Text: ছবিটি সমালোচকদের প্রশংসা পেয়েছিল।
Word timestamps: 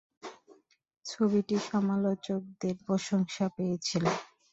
ছবিটি 1.05 1.55
সমালোচকদের 1.69 2.75
প্রশংসা 2.85 3.45
পেয়েছিল। 3.55 4.05